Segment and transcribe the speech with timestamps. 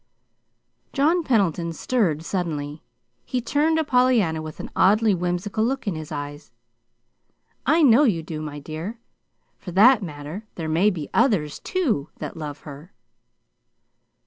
[0.93, 2.81] John Pendleton stirred suddenly.
[3.23, 6.51] He turned to Pollyanna with an oddly whimsical look in his eyes.
[7.67, 8.99] "I know you do, my dear.
[9.59, 12.93] For that matter, there may be others, too that love her."